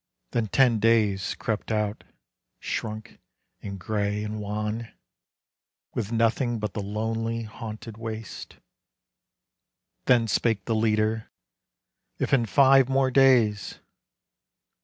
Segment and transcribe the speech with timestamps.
[0.31, 2.03] Then ten days crept out
[2.59, 3.19] shrunk
[3.61, 4.91] and gray and wan,
[5.93, 8.57] With nothing but the lonely, haunted waste.
[10.05, 11.29] Then spake the leader,
[12.17, 13.77] "If in five more days!"